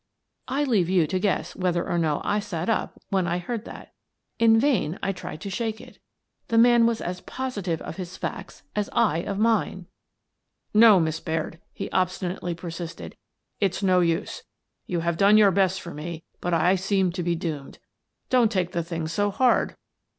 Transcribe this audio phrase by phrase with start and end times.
[0.47, 3.93] I leave you to guess whether or no I sat up when I heard that.
[4.39, 5.99] In vain I tried to shake it.
[6.47, 9.85] The man was as positive of his facts as I of mine."
[10.83, 13.15] No, Miss Baird," he obstinately persisted,"
[13.61, 14.41] it's no use.
[14.87, 17.75] You have done your best for me, but I seem to be doomed.
[17.77, 19.75] Now don't take the thing so hard."